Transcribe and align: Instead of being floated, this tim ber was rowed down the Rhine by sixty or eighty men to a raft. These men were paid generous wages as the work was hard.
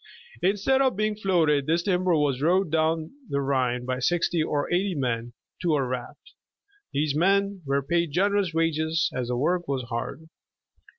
Instead 0.41 0.81
of 0.81 0.95
being 0.95 1.15
floated, 1.15 1.67
this 1.67 1.83
tim 1.83 2.03
ber 2.03 2.15
was 2.15 2.41
rowed 2.41 2.71
down 2.71 3.11
the 3.29 3.39
Rhine 3.39 3.85
by 3.85 3.99
sixty 3.99 4.41
or 4.41 4.67
eighty 4.73 4.95
men 4.95 5.33
to 5.61 5.75
a 5.75 5.83
raft. 5.85 6.33
These 6.91 7.13
men 7.13 7.61
were 7.67 7.83
paid 7.83 8.09
generous 8.09 8.51
wages 8.51 9.11
as 9.13 9.27
the 9.27 9.37
work 9.37 9.67
was 9.67 9.83
hard. 9.89 10.27